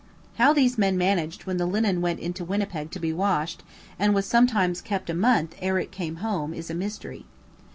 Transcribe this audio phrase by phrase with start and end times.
[0.39, 3.61] How these men managed when the linen went into Winnipeg to be washed,
[3.99, 7.27] and was sometimes kept a month ere it came home, is a mystery.